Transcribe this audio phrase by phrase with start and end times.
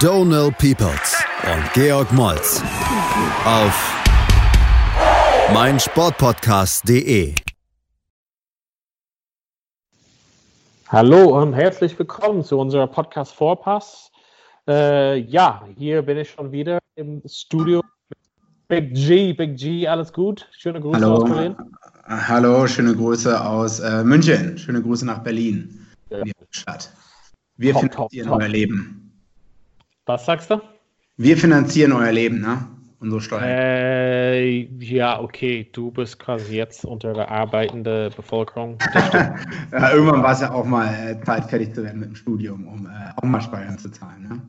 [0.00, 2.62] Donal Peoples und Georg Moltz
[3.44, 4.02] auf
[5.52, 7.34] meinsportpodcast.de.
[10.88, 14.10] Hallo und herzlich willkommen zu unserer Podcast Vorpass.
[14.66, 17.82] Äh, ja, hier bin ich schon wieder im Studio.
[18.68, 20.48] Big G, Big G, alles gut?
[20.56, 21.16] Schöne Grüße Hallo.
[21.16, 21.56] aus Berlin.
[22.06, 24.56] Hallo, schöne Grüße aus äh, München.
[24.56, 25.86] Schöne Grüße nach Berlin.
[26.08, 26.24] Ja.
[26.24, 26.90] Wir, Stadt.
[27.58, 28.42] Wir Top, finanzieren top, top.
[28.42, 29.09] euer Leben.
[30.10, 30.60] Was sagst du?
[31.18, 32.66] Wir finanzieren euer Leben, ne?
[32.98, 33.44] Unsere Steuern.
[33.44, 38.78] Äh, ja, okay, du bist quasi jetzt unter der arbeitenden Bevölkerung.
[39.72, 42.66] Ja, irgendwann war es ja auch mal äh, Zeit, fertig zu werden mit dem Studium,
[42.66, 44.28] um äh, auch mal Steuern zu zahlen.
[44.28, 44.42] Ne?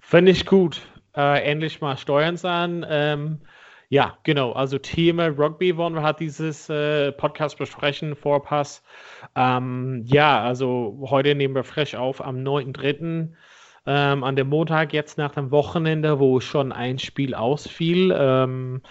[0.00, 0.82] Finde ich gut.
[1.16, 2.84] Äh, endlich mal Steuern zahlen.
[2.88, 3.38] Ähm,
[3.88, 4.50] ja, genau.
[4.50, 8.82] Also Thema Rugby wollen wir halt dieses äh, Podcast besprechen, Vorpass.
[9.36, 13.28] Ähm, ja, also heute nehmen wir frisch auf am 9.3.
[13.86, 18.14] Ähm, an dem Montag, jetzt nach dem Wochenende, wo schon ein Spiel ausfiel.
[18.16, 18.82] Ähm,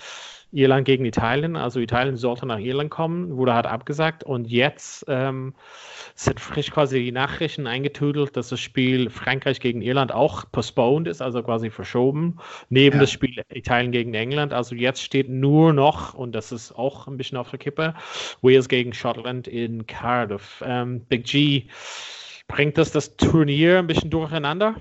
[0.54, 1.56] Irland gegen Italien.
[1.56, 4.24] Also Italien sollte nach Irland kommen, wurde halt abgesagt.
[4.24, 5.56] Und jetzt ähm,
[6.16, 11.22] sind frisch quasi die Nachrichten eingetüdelt, dass das Spiel Frankreich gegen Irland auch postponed ist,
[11.22, 12.38] also quasi verschoben,
[12.70, 13.02] neben Ja.
[13.02, 14.54] das Spiel Italien gegen England.
[14.54, 17.96] Also jetzt steht nur noch, und das ist auch ein bisschen auf der Kippe,
[18.42, 20.64] Wales gegen Schottland in Cardiff.
[20.66, 21.64] Ähm, Big G,
[22.54, 24.76] bringt das das Turnier ein bisschen durcheinander?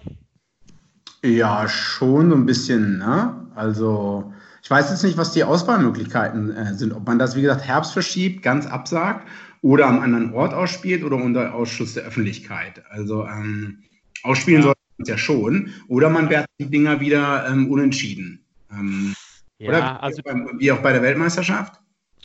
[1.24, 2.98] Ja, schon so ein bisschen.
[2.98, 3.46] Ne?
[3.54, 6.92] Also, ich weiß jetzt nicht, was die Auswahlmöglichkeiten äh, sind.
[6.92, 9.26] Ob man das, wie gesagt, Herbst verschiebt, ganz absagt
[9.62, 12.82] oder am anderen Ort ausspielt oder unter Ausschuss der Öffentlichkeit.
[12.90, 13.78] Also, ähm,
[14.22, 14.66] ausspielen Ja.
[14.66, 15.70] sollte man es ja schon.
[15.88, 18.44] Oder man wertet die Dinger wieder ähm, unentschieden.
[18.70, 19.14] Ähm,
[19.58, 21.81] Ja, oder wie, also auch beim, wie auch bei der Weltmeisterschaft?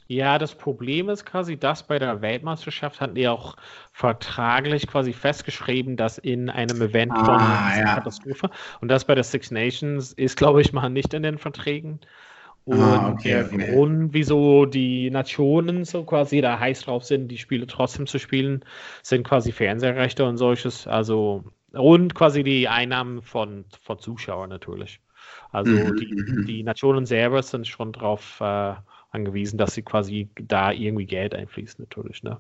[0.10, 3.56] Ja, das Problem ist quasi, dass bei der Weltmeisterschaft hatten die auch
[3.92, 7.94] vertraglich quasi festgeschrieben, dass in einem Event Ah, von ja.
[7.94, 12.00] Katastrophe und das bei der Six Nations ist, glaube ich, mal nicht in den Verträgen.
[12.66, 13.68] Und Ah, okay, der okay.
[13.68, 18.66] Grund, wieso die Nationen so quasi da heiß drauf sind, die Spiele trotzdem zu spielen,
[19.04, 20.88] sind quasi Fernsehrechte und solches.
[20.88, 21.44] Also
[21.74, 25.02] und quasi die Einnahmen von, von Zuschauern natürlich.
[25.52, 26.48] Also Mhm, die, mhm.
[26.48, 28.76] die Nationen selber sind schon darauf äh,
[29.18, 32.24] angewiesen, dass sie quasi da irgendwie Geld einfließt, natürlich.
[32.24, 32.38] Ne?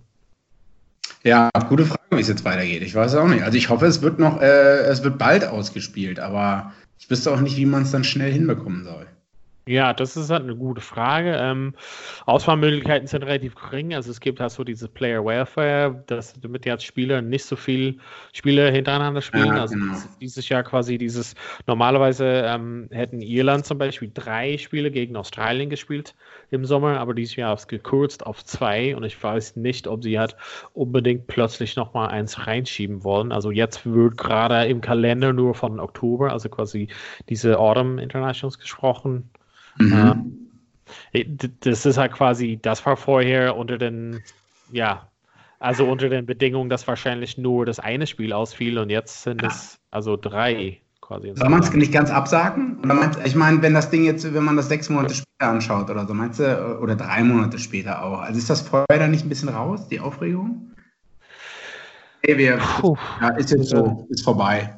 [1.23, 2.83] Ja, gute Frage, wie es jetzt weitergeht.
[2.83, 3.43] Ich weiß auch nicht.
[3.43, 7.41] Also ich hoffe, es wird noch, äh, es wird bald ausgespielt, aber ich wüsste auch
[7.41, 9.07] nicht, wie man es dann schnell hinbekommen soll.
[9.67, 11.37] Ja, das ist halt eine gute Frage.
[11.37, 11.73] Ähm,
[12.25, 13.93] Auswahlmöglichkeiten sind relativ gering.
[13.93, 17.57] Also es gibt halt so dieses Player Welfare, dass damit die als Spieler nicht so
[17.57, 17.99] viel
[18.31, 19.47] Spiele hintereinander spielen.
[19.47, 19.97] Ja, also genau.
[20.21, 21.35] dieses, Jahr quasi dieses,
[21.67, 26.15] normalerweise ähm, hätten Irland zum Beispiel drei Spiele gegen Australien gespielt
[26.49, 30.17] im Sommer, aber dieses Jahr ist gekürzt auf zwei und ich weiß nicht, ob sie
[30.17, 30.37] halt
[30.73, 33.33] unbedingt plötzlich nochmal eins reinschieben wollen.
[33.33, 36.87] Also jetzt wird gerade im Kalender nur von Oktober, also quasi
[37.27, 39.29] diese Autumn Internationals gesprochen.
[39.79, 40.33] Mhm.
[41.61, 44.21] Das ist halt quasi, das war vorher unter den,
[44.71, 45.09] ja,
[45.59, 49.79] also unter den Bedingungen, dass wahrscheinlich nur das eine Spiel ausfiel und jetzt sind es
[49.91, 51.31] also drei quasi.
[51.35, 52.79] Soll man es nicht ganz absagen?
[52.83, 55.89] Oder meinst, ich meine, wenn das Ding jetzt, wenn man das sechs Monate später anschaut
[55.89, 58.19] oder so, meinst du, oder drei Monate später auch.
[58.19, 60.71] Also ist das vorher dann nicht ein bisschen raus, die Aufregung?
[62.25, 62.59] Nee, wir,
[63.21, 64.77] ja, ist jetzt so, ist vorbei.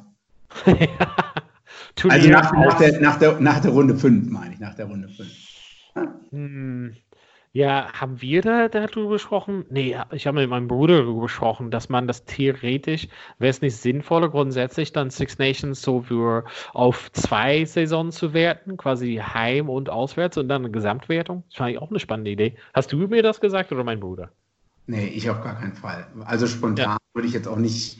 [1.96, 4.86] Turnier Also nach, nach, der, nach, der, nach der Runde 5, meine ich, nach der
[4.86, 5.28] Runde 5.
[6.32, 6.96] Hm,
[7.52, 9.66] Ja, haben wir da darüber gesprochen?
[9.70, 13.08] Nee, ich habe mit meinem Bruder darüber gesprochen, dass man das theoretisch,
[13.38, 18.76] wäre es nicht sinnvoller, grundsätzlich dann Six Nations so für auf zwei Saisonen zu werten,
[18.76, 21.44] quasi heim und auswärts und dann eine Gesamtwertung?
[21.50, 22.56] Das fand ich auch eine spannende Idee.
[22.74, 24.32] Hast du mir das gesagt oder mein Bruder?
[24.86, 26.06] Nee, ich auf gar keinen Fall.
[26.24, 27.98] Also spontan würde ich jetzt auch nicht,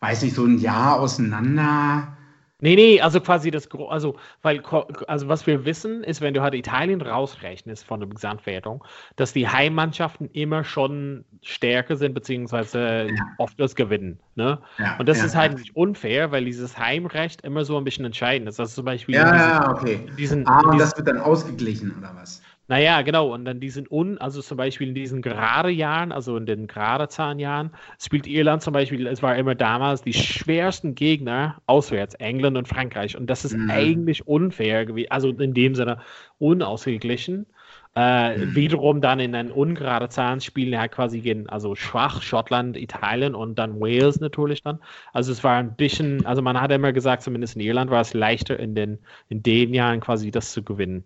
[0.00, 2.16] weiß nicht, so ein Jahr auseinander.
[2.62, 4.62] Nee, nee, also quasi das, also, weil,
[5.08, 8.84] also was wir wissen, ist, wenn du halt Italien rausrechnest von der Gesamtwertung,
[9.16, 14.62] dass die Heimmannschaften immer schon stärker sind, beziehungsweise oft das gewinnen, ne?
[14.78, 18.04] Ja, Und das ja, ist halt nicht unfair, weil dieses Heimrecht immer so ein bisschen
[18.04, 18.60] entscheidend ist.
[18.60, 20.06] Also zum Beispiel Ja, ja, okay.
[20.16, 22.42] diesen, Ah, diesen das wird dann ausgeglichen, oder was?
[22.72, 23.34] Naja, genau.
[23.34, 27.06] Und dann diesen Un, also zum Beispiel in diesen gerade Jahren, also in den gerade
[27.06, 27.70] Zahnjahren,
[28.00, 33.14] spielt Irland zum Beispiel, es war immer damals die schwersten Gegner auswärts, England und Frankreich.
[33.14, 33.70] Und das ist mhm.
[33.70, 35.98] eigentlich unfair gewesen, also in dem Sinne
[36.38, 37.44] unausgeglichen.
[37.94, 38.54] Äh.
[38.54, 43.80] Wiederum dann in ein ungerade Zahlenspiel halt quasi gegen, also schwach, Schottland, Italien und dann
[43.80, 44.78] Wales natürlich dann.
[45.12, 48.14] Also es war ein bisschen, also man hat immer gesagt, zumindest in Irland war es
[48.14, 48.98] leichter in den,
[49.28, 51.04] in den Jahren quasi das zu gewinnen.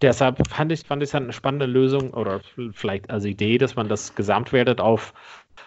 [0.00, 2.40] Deshalb fand ich, fand ich es halt eine spannende Lösung oder
[2.72, 5.12] vielleicht als Idee, dass man das gesamtwertet auf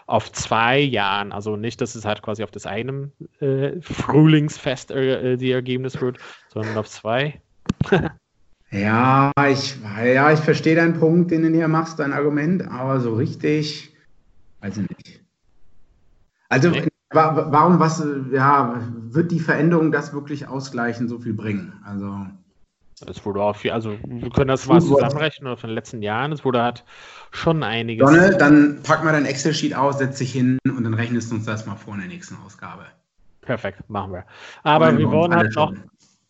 [0.07, 5.37] auf zwei Jahren, also nicht, dass es halt quasi auf das eine äh, Frühlingsfest äh,
[5.37, 6.17] die Ergebnis wird,
[6.49, 7.41] sondern auf zwei.
[8.75, 13.15] Ja, ich, ja, ich verstehe deinen Punkt, den du hier machst, dein Argument, aber so
[13.15, 13.95] richtig,
[14.59, 15.21] weiß ich nicht.
[16.49, 16.85] Also, nee.
[17.11, 21.73] warum, was, ja, wird die Veränderung das wirklich ausgleichen, so viel bringen?
[21.85, 22.25] Also.
[23.07, 26.43] Es wurde auch viel, also wir können das mal zusammenrechnen von den letzten Jahren, es
[26.43, 26.83] wurde halt
[27.31, 28.05] schon einiges.
[28.05, 31.45] Donne, dann pack mal dein Excel-Sheet aus, setz dich hin und dann rechnest du uns
[31.45, 32.85] das mal vor in der nächsten Ausgabe.
[33.41, 34.25] Perfekt, machen wir.
[34.63, 35.73] Aber wir wollen halt noch,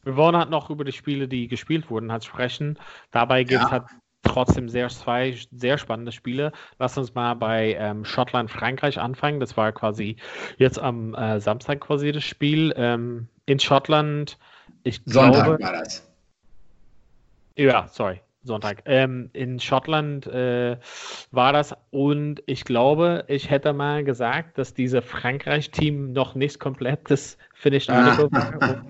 [0.05, 2.79] wir wollen halt noch über die Spiele, die gespielt wurden, halt sprechen.
[3.11, 3.71] Dabei gibt es ja.
[3.71, 3.83] halt
[4.21, 6.51] trotzdem sehr zwei sehr spannende Spiele.
[6.79, 9.39] Lass uns mal bei ähm, Schottland, Frankreich anfangen.
[9.39, 10.15] Das war quasi
[10.57, 12.73] jetzt am äh, Samstag quasi das Spiel.
[12.77, 14.37] Ähm, in Schottland,
[14.83, 15.63] ich Sonntag glaube.
[15.63, 16.07] war das.
[17.57, 18.21] Ja, sorry.
[18.43, 18.83] Sonntag.
[18.85, 20.77] Ähm, in Schottland äh,
[21.31, 27.09] war das und ich glaube, ich hätte mal gesagt, dass dieses Frankreich-Team noch nicht komplett
[27.09, 28.85] das Finished Article war.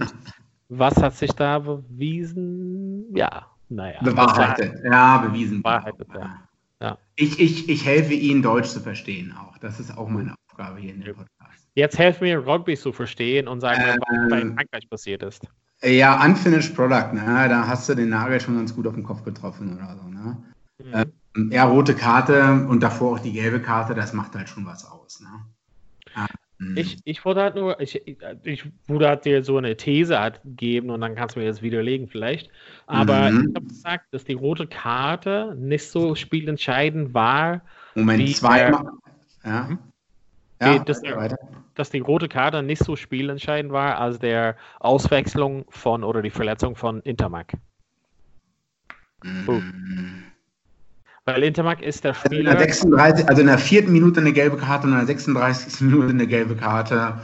[0.70, 3.06] Was hat sich da bewiesen?
[3.16, 4.00] Ja, naja.
[4.02, 4.84] Bewahrheitet.
[4.84, 5.62] Ja, bewiesen.
[5.62, 6.40] Bewahrheitet, ja.
[6.82, 6.98] ja.
[7.16, 9.58] Ich, ich, ich helfe Ihnen, Deutsch zu verstehen auch.
[9.60, 11.68] Das ist auch meine Aufgabe hier in dem Podcast.
[11.76, 15.48] Jetzt helfen mir Rugby zu verstehen und sagen, ähm, was bei Frankreich passiert ist.
[15.84, 17.48] Ja, Unfinished Product, ne?
[17.50, 20.08] da hast du den Nagel schon ganz gut auf den Kopf getroffen oder so.
[20.08, 20.38] Ne?
[20.84, 21.12] Mhm.
[21.36, 24.90] Ähm, ja, rote Karte und davor auch die gelbe Karte, das macht halt schon was
[24.90, 25.20] aus.
[25.20, 26.26] Ne?
[26.66, 26.78] Mhm.
[26.78, 28.02] Ich, ich wollte halt nur, ich,
[28.44, 31.62] ich würde halt dir so eine These halt geben und dann kannst du mir das
[31.62, 32.50] widerlegen vielleicht.
[32.88, 33.50] Aber mhm.
[33.50, 37.62] ich habe gesagt, dass die rote Karte nicht so spielentscheidend war.
[37.94, 38.86] Moment, zweimal.
[39.44, 39.68] Ja.
[39.68, 39.80] Hm?
[40.62, 41.38] ja dass, der,
[41.76, 46.76] dass, die rote Karte nicht so spielentscheidend war als der Auswechslung von oder die Verletzung
[46.76, 47.54] von Intermac.
[49.24, 49.46] Mhm.
[51.26, 52.52] Weil Intermark ist der Spieler.
[52.52, 55.08] Also in, der 36, also in der vierten Minute eine gelbe Karte und in der
[55.08, 55.82] 36.
[55.82, 57.16] Minute eine gelbe Karte.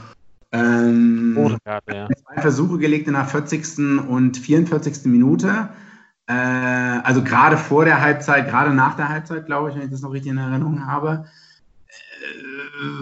[0.51, 2.07] Ähm, Karte, ja.
[2.07, 4.07] Zwei Versuche gelegt in der 40.
[4.09, 5.05] und 44.
[5.05, 5.69] Minute.
[6.27, 10.01] Äh, also gerade vor der Halbzeit, gerade nach der Halbzeit, glaube ich, wenn ich das
[10.01, 11.25] noch richtig in Erinnerung habe.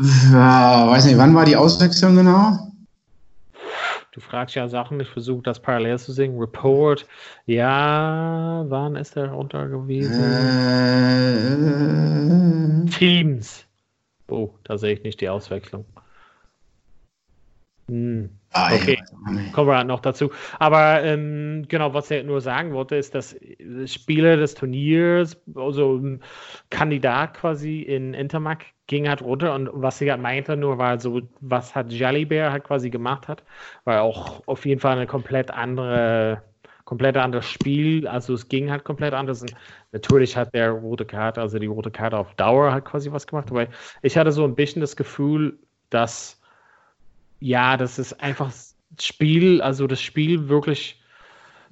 [0.02, 2.69] Äh, weiß nicht, wann war die Auswechslung genau?
[4.20, 6.38] Du fragst ja Sachen, ich versuche das parallel zu singen.
[6.38, 7.08] Report,
[7.46, 10.22] ja, wann ist der runter gewesen?
[12.86, 13.66] Äh, Teams.
[14.28, 15.86] Oh, da sehe ich nicht die Auswechslung.
[17.90, 18.30] Hm.
[18.52, 18.98] Ah, okay,
[19.52, 20.32] kommen wir noch dazu.
[20.58, 23.36] Aber ähm, genau, was ich nur sagen wollte, ist, dass
[23.86, 26.24] Spieler des Turniers, also ein
[26.70, 29.54] Kandidat quasi in Intermac, ging halt runter.
[29.54, 33.44] Und was sie halt meinte nur war so, was hat Jalibert halt quasi gemacht hat,
[33.86, 36.44] war auch auf jeden Fall eine komplett andere,
[36.86, 39.44] komplett anderes Spiel, also es ging halt komplett anders.
[39.44, 39.54] Und
[39.92, 43.52] natürlich hat der rote Karte, also die rote Karte auf Dauer halt quasi was gemacht,
[43.52, 43.68] aber
[44.02, 45.60] ich hatte so ein bisschen das Gefühl,
[45.92, 46.39] dass
[47.40, 51.00] ja, das ist einfach das Spiel, also das Spiel wirklich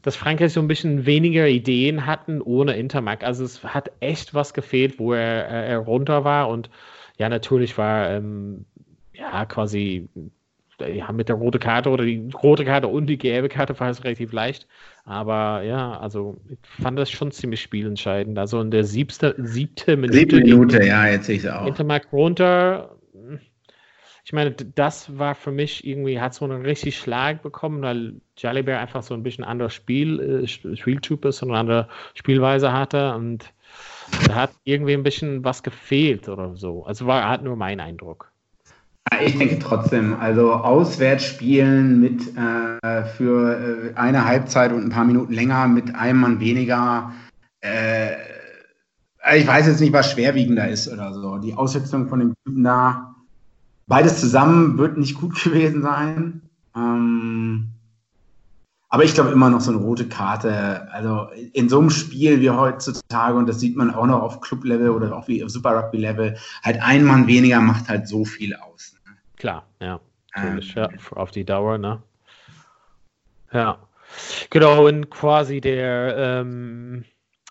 [0.08, 3.24] dass Frankreich so ein bisschen weniger Ideen hatten ohne Intermark.
[3.24, 6.70] Also es hat echt was gefehlt, wo er, er runter war und
[7.18, 8.64] ja, natürlich war ähm,
[9.14, 10.08] ja quasi
[10.80, 14.04] ja, mit der roten Karte oder die rote Karte und die gelbe Karte war es
[14.04, 14.68] relativ leicht.
[15.04, 18.38] Aber ja, also ich fand das schon ziemlich spielentscheidend.
[18.38, 20.20] Also in der siebte, siebte Minute.
[20.20, 21.66] Siebte Minute, ja, jetzt sehe ich es auch.
[21.66, 22.97] Intermark runter.
[24.28, 28.78] Ich meine, das war für mich irgendwie, hat so einen richtig Schlag bekommen, weil Jalibert
[28.78, 33.16] einfach so ein bisschen anderes Spiel, äh, Spieltyp ist und eine andere Spielweise hatte.
[33.16, 33.54] Und
[34.28, 36.84] da hat irgendwie ein bisschen was gefehlt oder so.
[36.84, 38.30] Also war hat nur mein Eindruck.
[39.22, 45.06] Ich denke trotzdem, also auswärts spielen mit äh, für äh, eine Halbzeit und ein paar
[45.06, 47.14] Minuten länger mit einem Mann weniger.
[47.62, 48.18] Äh,
[49.38, 51.38] ich weiß jetzt nicht, was schwerwiegender ist oder so.
[51.38, 53.14] Die Auswechslung von dem Typen da,
[53.88, 56.42] beides zusammen wird nicht gut gewesen sein.
[56.76, 57.70] Ähm,
[58.90, 60.88] aber ich glaube immer noch so eine rote Karte.
[60.92, 64.92] Also in so einem Spiel wie heutzutage, und das sieht man auch noch auf Club-Level
[64.92, 68.96] oder auch wie auf Super Rugby-Level, halt ein Mann weniger macht halt so viel aus.
[69.06, 69.14] Ne?
[69.36, 70.00] Klar, ja.
[70.36, 70.90] Ähm, ja.
[71.12, 72.02] Auf die Dauer, ne?
[73.52, 73.80] Ja.
[74.52, 77.04] Genau, und quasi der, ähm,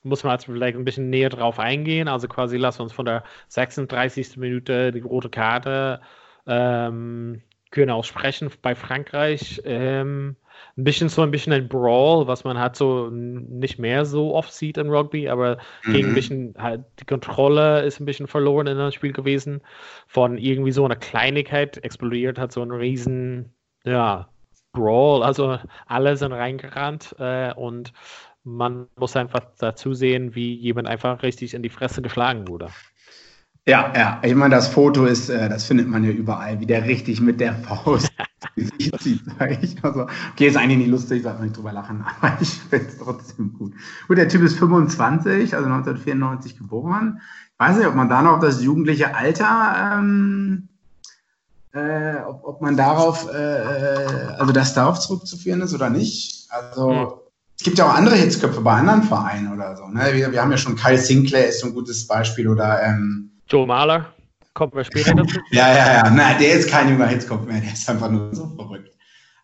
[0.03, 2.09] muss man jetzt vielleicht ein bisschen näher drauf eingehen.
[2.09, 4.39] Also quasi lass uns von der 36.
[4.39, 6.01] Minute die rote Karte
[6.47, 9.61] ähm, genau sprechen bei Frankreich.
[9.65, 10.37] Ähm,
[10.77, 14.53] ein bisschen so ein bisschen ein Brawl, was man halt so nicht mehr so oft
[14.53, 15.93] sieht in Rugby, aber mhm.
[15.93, 19.63] gegen ein bisschen halt die Kontrolle ist ein bisschen verloren in dem Spiel gewesen.
[20.07, 24.29] Von irgendwie so einer Kleinigkeit explodiert hat so ein riesen, ja,
[24.73, 25.23] Brawl.
[25.23, 27.93] Also alle sind reingerannt äh, und
[28.45, 32.69] man muss einfach dazu sehen, wie jemand einfach richtig in die Fresse geschlagen wurde.
[33.69, 36.85] Ja, ja, ich meine, das Foto ist, äh, das findet man ja überall, wie der
[36.85, 38.13] richtig mit der Faust
[38.55, 39.83] Gesicht zieht, sage ich.
[39.83, 42.99] Also, okay, ist eigentlich nicht lustig, sollte man nicht drüber lachen, aber ich finde es
[42.99, 43.73] trotzdem gut.
[44.07, 47.21] Gut, der Typ ist 25, also 1994 geboren.
[47.55, 50.69] Ich weiß nicht, ob man da noch das jugendliche Alter, ähm,
[51.73, 56.47] äh, ob, ob man darauf, äh, äh also das darauf zurückzuführen ist oder nicht.
[56.51, 57.09] Also, hm.
[57.59, 59.89] es gibt ja auch andere Hitzköpfe bei anderen Vereinen oder so.
[59.89, 60.11] Ne?
[60.13, 63.67] Wir, wir haben ja schon Kyle Sinclair ist so ein gutes Beispiel oder ähm, Joe
[63.67, 64.13] Mahler.
[64.55, 65.39] Kommen wir später dazu.
[65.51, 66.11] ja, ja, ja.
[66.11, 68.97] Nein, der ist kein junger Hitzkopf mehr, der ist einfach nur so verrückt.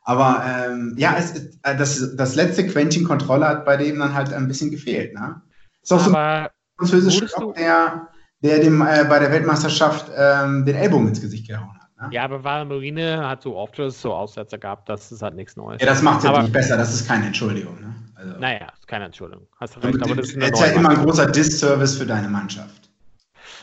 [0.05, 4.33] Aber ähm, ja, es, äh, das, das letzte Quäntchen Kontrolle hat bei dem dann halt
[4.33, 5.15] ein bisschen gefehlt.
[5.15, 5.41] Ne?
[5.83, 8.09] Ist auch so ein französischer Stock, der,
[8.41, 11.91] der dem äh, bei der Weltmeisterschaft ähm, den Ellbogen ins Gesicht gehauen hat.
[12.01, 12.15] Ne?
[12.15, 15.81] Ja, aber Val Marine hat so oft so Aussätze gehabt, das ist halt nichts Neues.
[15.81, 17.81] Ja, das macht es jetzt nicht besser, das ist keine Entschuldigung.
[17.81, 17.95] Ne?
[18.17, 19.47] Also, naja, ist keine Entschuldigung.
[19.61, 22.29] Hast du recht, aber das ist, eine ist ja immer ein großer Disservice für deine
[22.29, 22.92] Mannschaft.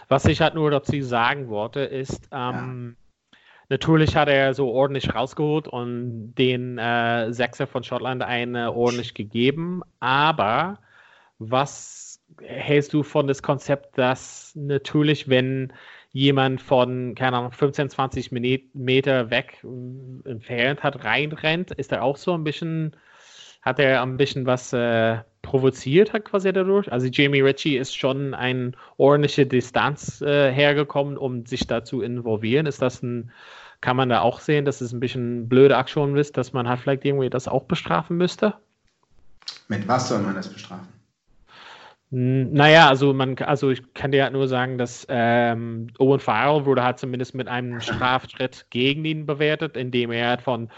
[0.10, 2.98] Was ich halt nur dazu sagen wollte, ist, ähm,
[3.32, 3.38] ja.
[3.70, 9.82] natürlich hat er so ordentlich rausgeholt und den äh, Sechser von Schottland eine ordentlich gegeben,
[10.00, 10.80] aber
[11.38, 15.74] was hältst du von das Konzept, dass natürlich, wenn
[16.12, 22.18] jemand von, keine Ahnung, 15, 20 Meter weg äh, entfernt hat, reinrennt, ist er auch
[22.18, 22.96] so ein bisschen,
[23.62, 26.92] hat er ein bisschen was äh, provoziert hat quasi dadurch.
[26.92, 32.66] Also Jamie Ritchie ist schon eine ordentliche Distanz äh, hergekommen, um sich da zu involvieren.
[32.66, 33.32] Ist das ein,
[33.82, 36.80] kann man da auch sehen, dass es ein bisschen blöde Aktion ist, dass man halt
[36.80, 38.56] vielleicht irgendwie das auch bestrafen müsste?
[39.68, 40.88] Mit was soll man das bestrafen?
[42.12, 46.84] Naja, also man, also ich kann dir halt nur sagen, dass ähm, Owen Farrell wurde
[46.84, 50.70] halt zumindest mit einem Strafschritt gegen ihn bewertet, indem er halt von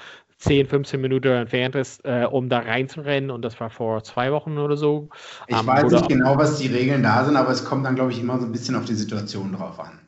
[0.41, 3.29] 10, 15 Minuten entfernt ist, äh, um da reinzurennen.
[3.29, 5.10] Und das war vor zwei Wochen oder so.
[5.48, 8.12] Ich um, weiß nicht genau, was die Regeln da sind, aber es kommt dann, glaube
[8.12, 10.00] ich, immer so ein bisschen auf die Situation drauf an.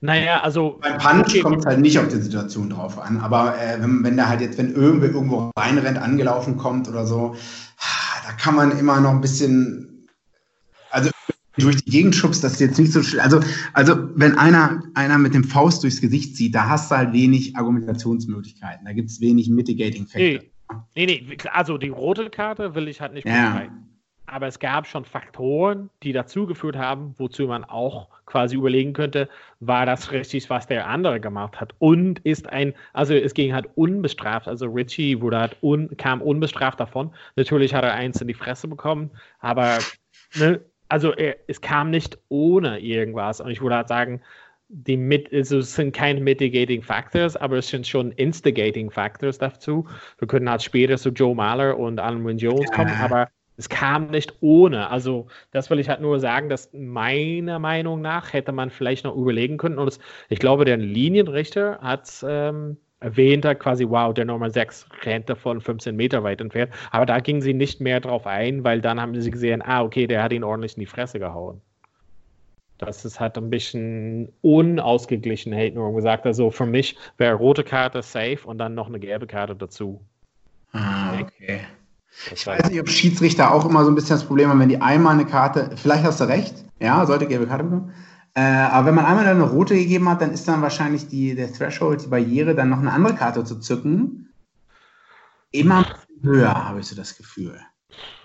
[0.00, 0.78] Naja, also.
[0.80, 1.40] Beim Punch okay.
[1.40, 4.40] kommt es halt nicht auf die Situation drauf an, aber äh, wenn, wenn da halt
[4.40, 7.34] jetzt, wenn irgendwer irgendwo reinrennt, angelaufen kommt oder so,
[8.26, 9.93] da kann man immer noch ein bisschen
[11.56, 13.20] durch die Gegend schubst, das ist jetzt nicht so schlimm.
[13.22, 13.40] Also,
[13.72, 17.56] also wenn einer, einer mit dem Faust durchs Gesicht zieht, da hast du halt wenig
[17.56, 18.84] Argumentationsmöglichkeiten.
[18.84, 20.20] Da gibt es wenig Mitigating Factor.
[20.96, 23.68] Nee, nee, nee, also die rote Karte will ich halt nicht ja.
[24.26, 29.28] Aber es gab schon Faktoren, die dazu geführt haben, wozu man auch quasi überlegen könnte,
[29.60, 31.74] war das richtig, was der andere gemacht hat?
[31.78, 36.80] Und ist ein, also es ging halt unbestraft, also Richie wurde halt un, kam unbestraft
[36.80, 37.12] davon.
[37.36, 39.78] Natürlich hat er eins in die Fresse bekommen, aber
[40.36, 40.60] ne,
[40.94, 43.40] also er, es kam nicht ohne irgendwas.
[43.40, 44.20] Und ich würde halt sagen,
[44.68, 49.88] die mit, also es sind keine Mitigating Factors, aber es sind schon Instigating Factors dazu.
[50.18, 52.76] Wir können halt später zu Joe Mahler und Alan Wynne Jones ja.
[52.76, 54.88] kommen, aber es kam nicht ohne.
[54.88, 59.16] Also, das will ich halt nur sagen, dass meiner Meinung nach hätte man vielleicht noch
[59.16, 59.78] überlegen können.
[59.78, 59.98] Und das,
[60.28, 65.60] ich glaube, der Linienrichter hat ähm, erwähnt hat, quasi, wow, der Nummer 6 rennt davon
[65.60, 66.72] 15 Meter weit entfernt.
[66.90, 70.06] Aber da gingen sie nicht mehr drauf ein, weil dann haben sie gesehen, ah, okay,
[70.06, 71.60] der hat ihn ordentlich in die Fresse gehauen.
[72.78, 76.26] Das ist halt ein bisschen unausgeglichen, hätte nur gesagt.
[76.26, 80.00] Also für mich wäre rote Karte safe und dann noch eine gelbe Karte dazu.
[80.72, 81.60] Ah, okay.
[82.32, 84.80] ich weiß nicht, ob Schiedsrichter auch immer so ein bisschen das Problem haben, wenn die
[84.80, 87.92] einmal eine Karte, vielleicht hast du recht, ja, sollte gelbe Karte bekommen,
[88.36, 91.52] äh, aber wenn man einmal eine rote gegeben hat, dann ist dann wahrscheinlich die, der
[91.52, 94.28] Threshold, die Barriere, dann noch eine andere Karte zu zücken.
[95.52, 95.86] Immer
[96.22, 97.60] höher, habe ich so das Gefühl.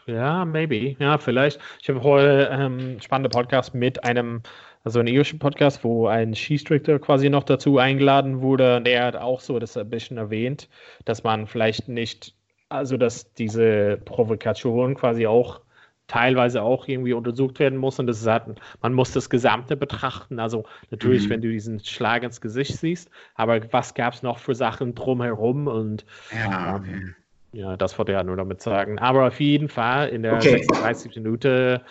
[0.07, 0.95] Ja, maybe.
[0.99, 1.59] Ja, vielleicht.
[1.81, 4.41] Ich habe heute ähm, spannende Podcast mit einem,
[4.83, 8.77] also einen irischen Podcast, wo ein Skistrictor quasi noch dazu eingeladen wurde.
[8.77, 10.67] Und der hat auch so das ein bisschen erwähnt,
[11.05, 12.33] dass man vielleicht nicht,
[12.69, 15.61] also dass diese Provokation quasi auch
[16.09, 18.43] teilweise auch irgendwie untersucht werden muss und das ist halt,
[18.81, 20.39] man muss das Gesamte betrachten.
[20.39, 21.29] Also natürlich, mhm.
[21.29, 25.67] wenn du diesen Schlag ins Gesicht siehst, aber was gab es noch für Sachen drumherum
[25.67, 27.15] und ja, ähm,
[27.51, 28.99] ja, das wollte ich ja nur damit sagen.
[28.99, 30.49] Aber auf jeden Fall in der okay.
[30.49, 31.15] 36.
[31.15, 31.81] Minute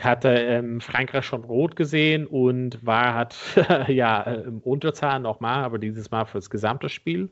[0.00, 3.36] hatte ähm, Frankreich schon rot gesehen und war hat
[3.88, 7.28] ja im Unterzahl nochmal, aber dieses Mal für das gesamte Spiel.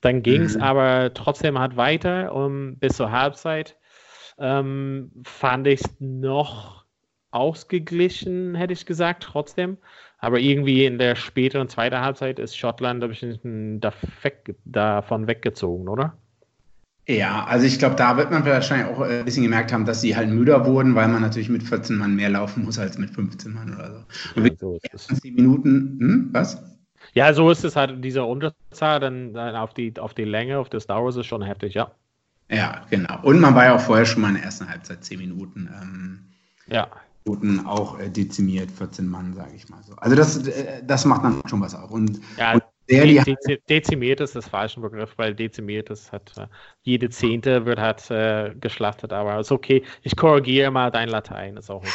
[0.00, 0.62] Dann ging es mhm.
[0.62, 3.76] aber trotzdem halt weiter um, bis zur Halbzeit
[4.38, 6.84] ähm, fand ich noch
[7.30, 9.78] ausgeglichen, hätte ich gesagt, trotzdem.
[10.18, 13.80] Aber irgendwie in der späteren zweiten Halbzeit ist Schottland ein bisschen
[14.64, 16.16] davon weggezogen, oder?
[17.06, 20.02] Ja, also ich glaube, da wird man wahrscheinlich auch äh, ein bisschen gemerkt haben, dass
[20.02, 23.10] sie halt müder wurden, weil man natürlich mit 14 Mann mehr laufen muss als mit
[23.10, 24.40] 15 Mann oder so.
[24.40, 25.24] Und ja, so ist es.
[25.24, 26.62] Minuten, hm, was?
[27.14, 30.58] Ja, so ist es halt in dieser Unterzahl, dann, dann auf, die, auf die Länge,
[30.58, 31.90] auf das Dauer ist es schon heftig, ja.
[32.50, 33.20] Ja, genau.
[33.22, 35.68] Und man war ja auch vorher schon mal in der ersten Halbzeit 10 Minuten.
[35.80, 36.24] Ähm,
[36.66, 36.88] ja.
[37.24, 39.94] Minuten auch äh, dezimiert, 14 Mann, sage ich mal so.
[39.96, 41.90] Also das, äh, das macht dann schon was auch.
[41.90, 46.32] Und, ja, und der, die Dezi dezimiert ist das falsche Begriff, weil dezimiert ist, hat
[46.38, 46.46] äh,
[46.82, 49.84] jede Zehnte wird halt geschlachtet, aber ist okay.
[50.02, 51.90] Ich korrigiere mal dein Latein, ist auch okay.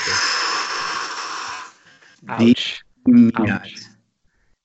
[2.39, 3.69] Dezimiert.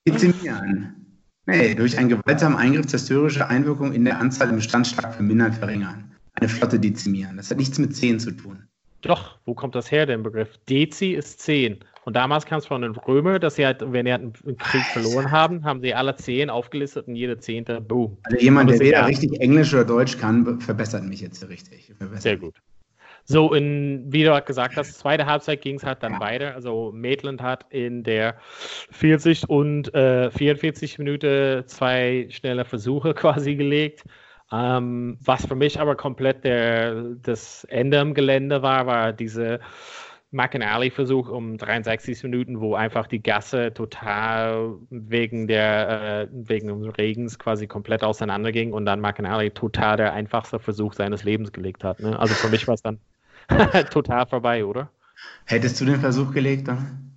[0.07, 1.08] Dezimieren.
[1.49, 6.13] Nee, durch einen gewaltsamen Eingriff zerstörerische Einwirkung in der Anzahl im Bestand stark vermindern, verringern.
[6.35, 7.39] Eine Flotte dezimieren.
[7.39, 8.63] Das hat nichts mit 10 zu tun.
[9.01, 10.59] Doch, wo kommt das her, der Begriff?
[10.69, 11.79] Dezi ist 10.
[12.05, 15.31] Und damals kam es von den Römern, dass sie halt, wenn sie einen Krieg verloren
[15.31, 18.19] haben, haben sie alle 10 aufgelistet und jede zehnte, boom.
[18.25, 21.95] Also jemand, der weder richtig Englisch oder Deutsch kann, verbessert mich jetzt hier richtig.
[22.17, 22.57] Sehr gut.
[23.31, 26.55] So, in, wie du gesagt hast, zweite Halbzeit ging es halt dann weiter.
[26.55, 28.39] Also Maitland hat in der
[28.91, 34.05] 40 und äh, 44 Minuten zwei schnelle Versuche quasi gelegt.
[34.51, 39.61] Ähm, was für mich aber komplett der, das Ende im Gelände war, war diese
[40.31, 47.39] McAnally-Versuch um 63 Minuten, wo einfach die Gasse total wegen der äh, wegen des Regens
[47.39, 52.01] quasi komplett auseinanderging und dann McAnally total der einfachste Versuch seines Lebens gelegt hat.
[52.01, 52.19] Ne?
[52.19, 52.99] Also für mich war es dann
[53.91, 54.91] total vorbei, oder?
[55.45, 57.09] Hättest du den Versuch gelegt dann?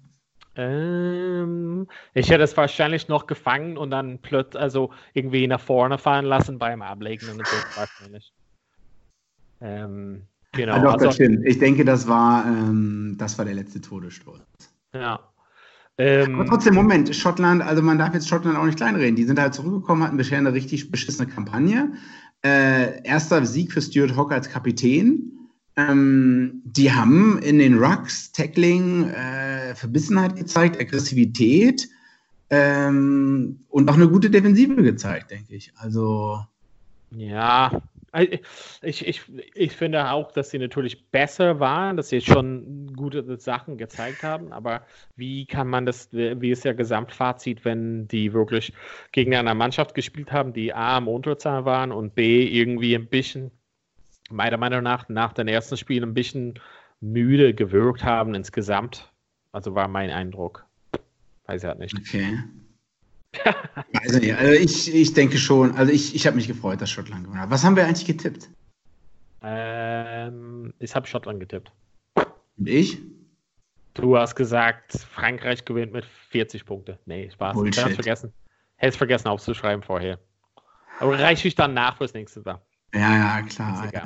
[0.55, 6.25] Ähm, ich hätte es wahrscheinlich noch gefangen und dann plötzlich, also irgendwie nach vorne fahren
[6.25, 8.33] lassen beim Ablegen und so wahrscheinlich.
[9.61, 10.75] Ähm, genau.
[10.75, 11.45] Ja, doch, also, das stimmt.
[11.45, 14.39] Ich denke, das war, ähm, das war der letzte Todesstoß.
[14.93, 15.19] Ja.
[15.97, 19.15] Ähm, Aber trotzdem, Moment, Schottland, also man darf jetzt Schottland auch nicht kleinreden.
[19.15, 21.93] Die sind halt zurückgekommen, hatten bisher eine richtig beschissene Kampagne.
[22.43, 25.40] Äh, erster Sieg für Stuart Hawk als Kapitän.
[25.77, 31.87] Ähm, die haben in den Rucks Tackling äh, Verbissenheit gezeigt, Aggressivität
[32.49, 35.71] ähm, und auch eine gute Defensive gezeigt, denke ich.
[35.77, 36.45] Also.
[37.11, 37.81] Ja,
[38.81, 39.21] ich, ich,
[39.55, 44.51] ich finde auch, dass sie natürlich besser waren, dass sie schon gute Sachen gezeigt haben,
[44.51, 48.73] aber wie kann man das, wie ist der Gesamtfazit, wenn die wirklich
[49.13, 53.51] gegen eine Mannschaft gespielt haben, die A im Unterzahl waren und B irgendwie ein bisschen
[54.31, 56.59] meiner Meinung nach nach den ersten Spielen ein bisschen
[56.99, 59.11] müde gewirkt haben insgesamt.
[59.51, 60.65] Also war mein Eindruck.
[61.45, 61.97] Weiß ich halt nicht.
[61.97, 62.39] Okay.
[63.93, 64.35] also, nicht.
[64.35, 67.49] also ich, ich denke schon, also ich, ich habe mich gefreut, dass Schottland gewonnen hat.
[67.49, 68.49] Was haben wir eigentlich getippt?
[69.41, 71.71] Ähm, ich habe Schottland getippt.
[72.57, 72.99] Und ich?
[73.93, 76.99] Du hast gesagt, Frankreich gewinnt mit 40 Punkte.
[77.05, 77.55] Nee, Spaß.
[77.55, 77.77] Bullshit.
[77.77, 78.33] Ich hab's vergessen.
[78.77, 80.19] Hätte vergessen aufzuschreiben vorher.
[80.99, 82.61] Aber reiche ich dann nach fürs nächste Mal.
[82.93, 83.89] Ja, ja, klar.
[83.93, 84.03] Ja,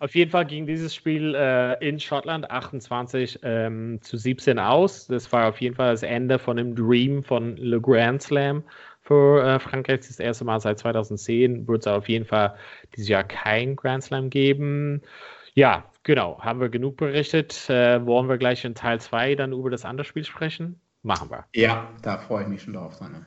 [0.00, 5.06] Auf jeden Fall ging dieses Spiel äh, in Schottland 28 ähm, zu 17 aus.
[5.06, 8.62] Das war auf jeden Fall das Ende von dem Dream von Le Grand Slam
[9.02, 10.00] für äh, Frankreich.
[10.06, 12.56] Das erste Mal seit 2010 wird es auf jeden Fall
[12.94, 15.02] dieses Jahr kein Grand Slam geben.
[15.52, 16.40] Ja, genau.
[16.40, 17.68] Haben wir genug berichtet.
[17.68, 20.80] Äh, wollen wir gleich in Teil 2 dann über das andere Spiel sprechen?
[21.02, 21.44] Machen wir.
[21.54, 22.98] Ja, da freue ich mich schon drauf.
[22.98, 23.26] Dann.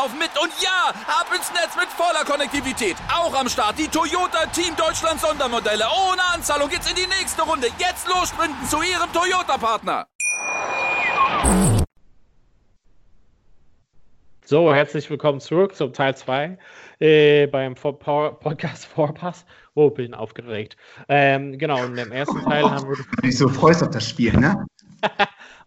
[0.01, 2.95] laufen mit und ja, ab ins Netz mit voller Konnektivität.
[3.13, 5.85] Auch am Start die Toyota Team Deutschland Sondermodelle.
[6.09, 7.67] Ohne Anzahlung geht's in die nächste Runde.
[7.77, 10.07] Jetzt los sprinten zu Ihrem Toyota-Partner.
[14.43, 16.57] So, herzlich willkommen zurück zum Teil 2
[16.99, 19.45] äh, beim Podcast Vorpass.
[19.75, 20.77] Oh, bin aufgeregt.
[21.09, 22.97] Ähm, genau, in dem ersten Teil haben wir.
[23.21, 24.65] Du so freust auf das Spiel, ne?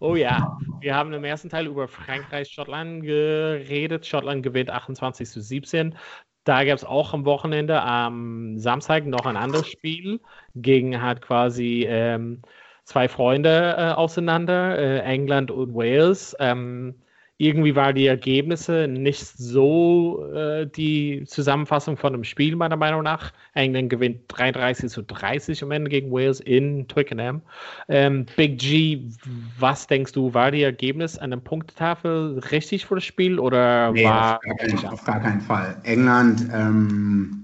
[0.00, 4.07] oh ja, wir haben im ersten Teil über Frankreich-Schottland geredet.
[4.07, 5.96] Schottland gewinnt 28 zu 17.
[6.44, 10.20] Da gab es auch am Wochenende, am Samstag, noch ein anderes Spiel
[10.54, 12.42] gegen halt quasi ähm,
[12.85, 16.37] zwei Freunde äh, auseinander, äh, England und Wales.
[16.38, 16.96] Ähm,
[17.36, 23.32] irgendwie waren die Ergebnisse nicht so äh, die Zusammenfassung von dem Spiel, meiner Meinung nach.
[23.54, 27.42] England gewinnt 33 zu 30 am Ende gegen Wales in Twickenham.
[27.88, 29.10] Ähm, Big G,
[29.58, 34.04] was denkst du, war die Ergebnis an der Punktetafel richtig für das Spiel oder nee,
[34.04, 34.36] war.
[34.36, 35.76] Auf gar, keinen, auf gar keinen Fall.
[35.82, 36.48] England.
[36.52, 37.40] Ähm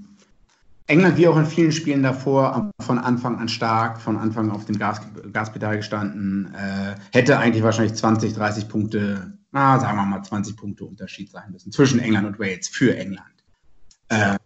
[0.86, 4.76] England wie auch in vielen Spielen davor von Anfang an stark, von Anfang auf dem
[4.76, 5.00] Gas,
[5.32, 10.84] Gaspedal gestanden, äh, hätte eigentlich wahrscheinlich 20, 30 Punkte, na, sagen wir mal 20 Punkte
[10.84, 13.26] Unterschied sein müssen zwischen England und Wales für England.
[14.08, 14.38] Ähm,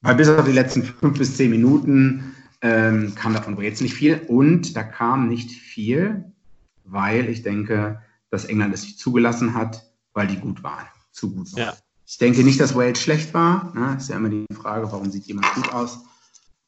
[0.00, 4.20] weil bis auf die letzten fünf bis zehn Minuten ähm, kam davon Wales nicht viel
[4.28, 6.24] und da kam nicht viel,
[6.84, 11.52] weil ich denke, dass England es nicht zugelassen hat, weil die gut waren, zu gut
[11.52, 11.62] waren.
[11.62, 11.76] Ja.
[12.06, 13.72] Ich denke nicht, dass Wade schlecht war.
[13.74, 13.96] Ne?
[13.98, 15.98] Ist ja immer die Frage, warum sieht jemand gut aus?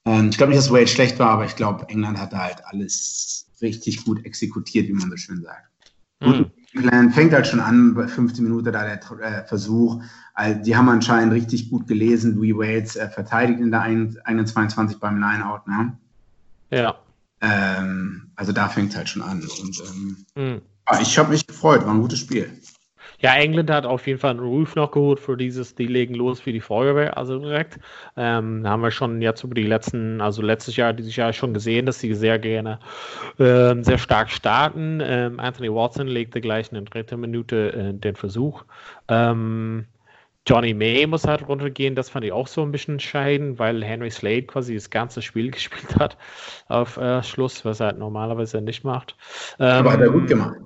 [0.04, 2.64] Ähm, ich glaube nicht, dass Wade schlecht war, aber ich glaube, England hat da halt
[2.66, 5.94] alles richtig gut exekutiert, wie man so schön sagt.
[6.20, 6.49] Mhm.
[6.72, 10.02] England fängt halt schon an, bei 15 Minuten da der äh, Versuch.
[10.34, 15.18] Also, die haben anscheinend richtig gut gelesen, wie Wales äh, verteidigt in der 21 beim
[15.18, 15.62] Lineout.
[15.66, 15.98] Ne?
[16.70, 16.96] Ja.
[17.40, 19.42] Ähm, also da fängt es halt schon an.
[19.62, 20.62] Und ähm, mhm.
[21.00, 22.50] ich habe mich gefreut, war ein gutes Spiel.
[23.20, 26.40] Ja, England hat auf jeden Fall einen Ruf noch geholt für dieses, die legen los
[26.40, 27.78] für die Feuerwehr, also direkt.
[28.16, 31.52] Ähm, da haben wir schon jetzt über die letzten, also letztes Jahr, dieses Jahr schon
[31.52, 32.78] gesehen, dass sie sehr gerne
[33.38, 35.00] ähm, sehr stark starten.
[35.02, 38.64] Ähm, Anthony Watson legte gleich in der dritten Minute äh, den Versuch.
[39.08, 39.84] Ähm,
[40.46, 44.10] Johnny May muss halt runtergehen, das fand ich auch so ein bisschen entscheidend, weil Henry
[44.10, 46.16] Slade quasi das ganze Spiel gespielt hat
[46.68, 49.16] auf äh, Schluss, was er halt normalerweise nicht macht.
[49.58, 50.56] Aber hat er gut ähm, gemacht.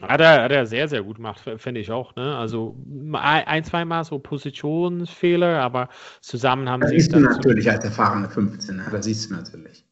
[0.00, 2.14] Hat er, hat er sehr, sehr gut gemacht, finde ich auch.
[2.16, 2.36] Ne?
[2.36, 2.76] Also
[3.12, 5.88] ein, zweimal so Positionsfehler, aber
[6.20, 6.94] zusammen haben sie.
[6.94, 8.86] Das siehst du natürlich als erfahrene 15, ne?
[8.90, 9.84] das siehst du natürlich.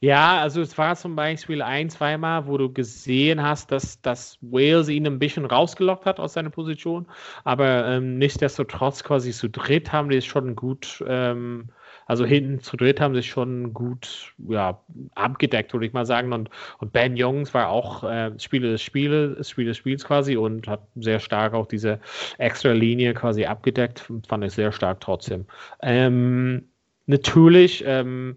[0.00, 4.88] Ja, also es war zum Beispiel ein, zweimal, wo du gesehen hast, dass, dass Wales
[4.88, 7.06] ihn ein bisschen rausgelockt hat aus seiner Position,
[7.44, 11.68] aber ähm, nichtsdestotrotz quasi zu dritt haben die es schon gut ähm,
[12.06, 14.80] also hinten zu dritt haben sich schon gut ja,
[15.14, 16.32] abgedeckt, würde ich mal sagen.
[16.32, 20.68] Und, und Ben Jungs war auch äh, Spieler des Spieles, Spieler des Spiels quasi und
[20.68, 22.00] hat sehr stark auch diese
[22.38, 24.10] extra Linie quasi abgedeckt.
[24.28, 25.46] Fand ich sehr stark trotzdem.
[25.82, 26.68] Ähm,
[27.06, 28.36] natürlich ähm,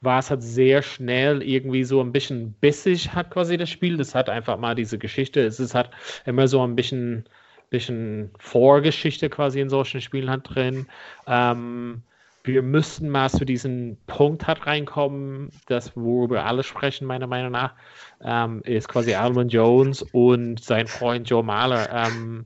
[0.00, 3.96] war es halt sehr schnell irgendwie so ein bisschen bissig hat quasi das Spiel.
[3.96, 5.40] Das hat einfach mal diese Geschichte.
[5.40, 5.90] Es ist halt
[6.26, 7.24] immer so ein bisschen,
[7.70, 10.86] bisschen Vorgeschichte quasi in solchen Spielen halt drin.
[11.26, 12.02] Ähm,
[12.44, 17.74] wir müssten mal zu diesem Punkt hat reinkommen, das worüber alle sprechen, meiner Meinung nach,
[18.22, 21.90] ähm, ist quasi Almond Jones und sein Freund Joe Mahler.
[21.90, 22.44] Ähm,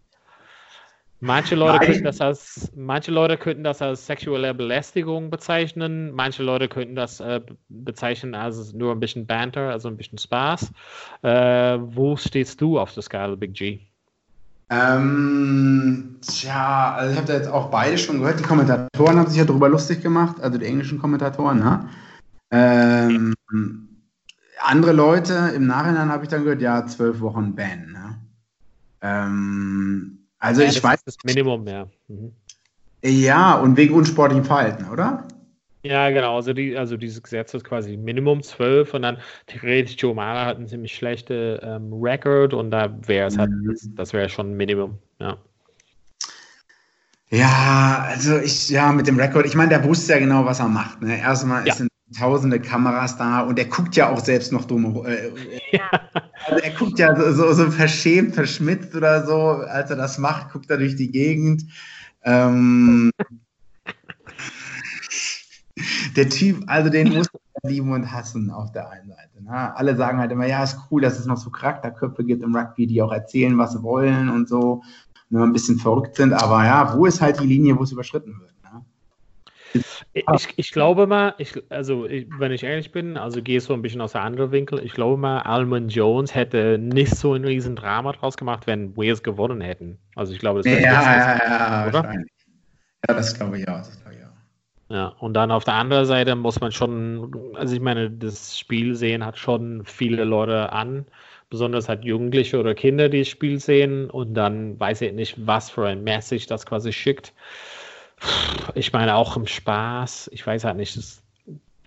[1.19, 6.69] manche Leute könnten das als manche Leute könnten das als sexuelle Belästigung bezeichnen, manche Leute
[6.69, 10.73] könnten das äh, bezeichnen als nur ein bisschen Banter, also ein bisschen Spaß.
[11.23, 13.88] Äh, wo stehst du auf der Skala, Big G?
[14.71, 18.39] Ähm, tja, also ich habe da jetzt auch beide schon gehört.
[18.39, 21.89] Die Kommentatoren haben sich ja darüber lustig gemacht, also die englischen Kommentatoren, ne?
[22.51, 23.35] Ähm,
[24.61, 28.19] andere Leute, im Nachhinein habe ich dann gehört, ja, zwölf Wochen Ban, ne?
[29.01, 31.05] Ähm, also ja, ich weiß.
[31.05, 31.87] Das Minimum, ja.
[32.09, 32.33] Mhm.
[33.03, 35.27] Ja, und wegen unsportlichem Verhalten, oder?
[35.83, 36.37] Ja, genau.
[36.37, 40.57] Also, die, also dieses Gesetz ist quasi Minimum 12 und dann theoretisch Joe Mara hat
[40.57, 43.77] einen ziemlich schlechten ähm, Record und da wäre es halt, mhm.
[43.95, 45.39] das wäre schon Minimum, ja.
[47.31, 50.69] Ja, also ich, ja, mit dem Rekord, ich meine, der wusste ja genau, was er
[50.69, 51.03] macht.
[51.03, 51.21] Ne?
[51.21, 51.75] Erstmal ja.
[51.75, 55.05] sind tausende Kameras da und er guckt ja auch selbst noch dumm.
[55.05, 55.31] Äh,
[55.73, 55.91] ja.
[56.47, 60.53] Also er guckt ja so, so, so, verschämt, verschmitzt oder so, als er das macht,
[60.53, 61.65] guckt er durch die Gegend.
[62.25, 63.11] Ähm,
[66.17, 69.43] der Typ, also den muss man lieben und hassen auf der einen Seite.
[69.43, 69.77] Ne?
[69.77, 72.87] Alle sagen halt immer, ja, ist cool, dass es noch so Charakterköpfe gibt im Rugby,
[72.87, 74.83] die auch erzählen, was sie wollen und so,
[75.31, 76.33] wenn ein bisschen verrückt sind.
[76.33, 78.53] Aber ja, wo ist halt die Linie, wo es überschritten wird?
[78.63, 79.83] Ne?
[80.35, 83.83] Ich, ich, glaube mal, ich, also ich, wenn ich ehrlich bin, also gehe so ein
[83.83, 87.77] bisschen aus der anderen Winkel, ich glaube mal, Almond Jones hätte nicht so ein riesen
[87.77, 89.99] Drama draus gemacht, wenn Wales gewonnen hätten.
[90.15, 92.15] Also ich glaube, das wäre ja, ja, ja, oder?
[93.07, 93.83] Ja, das glaube ich auch.
[94.91, 98.95] Ja, und dann auf der anderen Seite muss man schon, also ich meine, das Spiel
[98.95, 101.05] sehen hat schon viele Leute an,
[101.51, 105.69] besonders halt Jugendliche oder Kinder, die das Spiel sehen und dann weiß ich nicht, was
[105.71, 107.35] für ein Message das quasi schickt.
[108.75, 111.23] Ich meine, auch im Spaß, ich weiß halt nicht, das,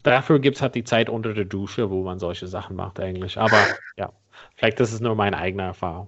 [0.03, 3.37] dafür gibt es halt die Zeit unter der Dusche, wo man solche Sachen macht eigentlich.
[3.39, 3.57] Aber
[3.97, 4.11] ja,
[4.55, 6.07] vielleicht ist es nur meine eigene Erfahrung.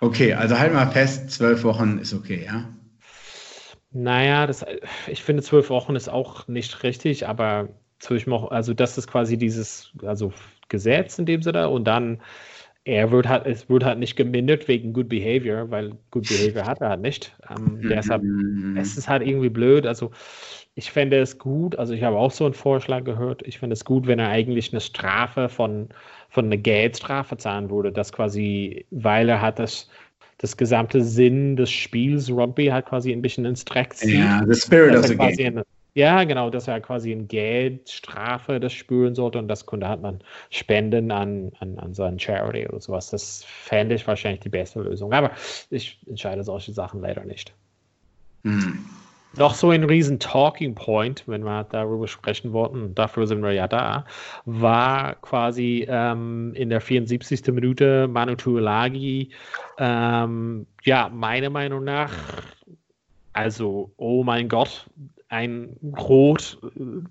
[0.00, 2.68] Okay, also halt mal fest, zwölf Wochen ist okay, ja?
[3.94, 4.64] Naja, das,
[5.06, 7.68] ich finde zwölf Wochen ist auch nicht richtig, aber
[8.00, 10.32] zwölf Wochen, also das ist quasi dieses, also
[10.68, 12.20] Gesetz in dem Sinne und dann
[12.86, 16.82] er wird halt, es wird halt nicht gemindert wegen Good Behavior, weil Good Behavior hat
[16.82, 17.34] er halt nicht.
[17.48, 17.88] Ähm, mhm.
[17.88, 18.22] Deshalb,
[18.76, 19.86] es ist halt irgendwie blöd.
[19.86, 20.10] Also
[20.74, 23.86] ich fände es gut, also ich habe auch so einen Vorschlag gehört, ich fände es
[23.86, 25.88] gut, wenn er eigentlich eine Strafe von,
[26.28, 29.88] von einer Geldstrafe zahlen würde, dass quasi, weil er hat das,
[30.38, 34.18] das gesamte Sinn des Spiels Rugby halt quasi ein bisschen ins Dreck zieht.
[34.18, 35.62] Ja, the spirit of the game.
[35.96, 40.18] Ja, genau, dass er quasi eine Geldstrafe das spüren sollte und das könnte hat man
[40.50, 43.10] spenden an, an, an so einen Charity oder sowas.
[43.10, 45.12] Das fände ich wahrscheinlich die beste Lösung.
[45.12, 45.30] Aber
[45.70, 47.54] ich entscheide solche Sachen leider nicht.
[48.42, 48.84] Hm.
[49.36, 53.66] Noch so ein riesen Talking Point, wenn wir darüber sprechen wollten, dafür sind wir ja
[53.66, 54.04] da,
[54.44, 57.46] war quasi ähm, in der 74.
[57.48, 59.30] Minute Manu Tuolagi,
[59.78, 62.12] ähm, ja, meiner Meinung nach,
[63.32, 64.88] also, oh mein Gott,
[65.28, 66.58] ein Rot,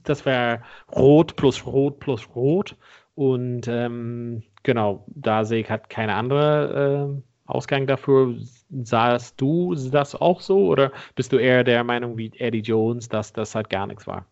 [0.04, 0.62] das wäre
[0.96, 2.76] Rot plus Rot plus Rot.
[3.16, 8.36] Und ähm, genau, da sehe ich halt keine andere äh, Ausgang dafür.
[8.84, 13.34] Sahst du das auch so oder bist du eher der Meinung wie Eddie Jones, dass
[13.34, 14.26] das halt gar nichts war?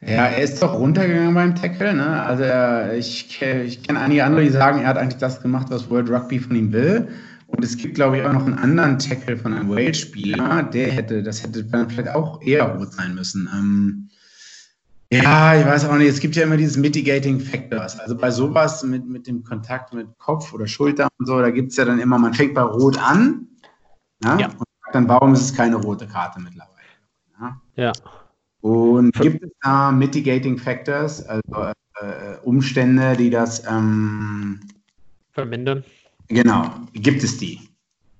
[0.00, 1.92] Ja, er ist doch runtergegangen beim Tackle.
[1.94, 2.22] Ne?
[2.22, 5.90] Also er, ich, ich kenne einige andere, die sagen, er hat eigentlich das gemacht, was
[5.90, 7.08] World Rugby von ihm will.
[7.48, 11.22] Und es gibt, glaube ich, auch noch einen anderen Tackle von einem Wales-Spieler, der hätte,
[11.22, 13.48] das hätte dann vielleicht auch eher rot sein müssen.
[13.52, 14.08] Ähm,
[15.10, 17.98] ja, ich weiß auch nicht, es gibt ja immer dieses Mitigating Factors.
[17.98, 21.70] Also bei sowas mit, mit dem Kontakt mit Kopf oder Schulter und so, da gibt
[21.70, 23.46] es ja dann immer, man fängt bei Rot an
[24.22, 24.48] ja, ja.
[24.48, 26.68] und dann, warum ist es keine rote Karte mittlerweile?
[27.40, 27.60] Ja.
[27.76, 27.92] ja.
[28.60, 34.60] Und gibt es da Mitigating Factors, also äh, Umstände, die das ähm,
[35.32, 35.84] vermindern?
[36.28, 36.70] Genau.
[36.92, 37.67] Gibt es die?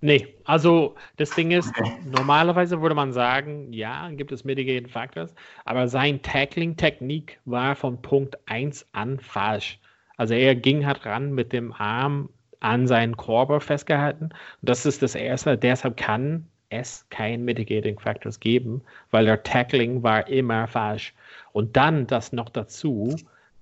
[0.00, 1.92] Nee, also das Ding ist, okay.
[2.04, 5.34] normalerweise würde man sagen, ja, gibt es Mitigating Factors,
[5.64, 9.80] aber sein Tackling-Technik war von Punkt 1 an falsch.
[10.16, 12.28] Also er ging halt ran mit dem Arm
[12.60, 14.30] an seinen Korb festgehalten.
[14.62, 20.28] Das ist das Erste, deshalb kann es kein Mitigating Factors geben, weil der Tackling war
[20.28, 21.14] immer falsch.
[21.52, 23.16] Und dann das noch dazu,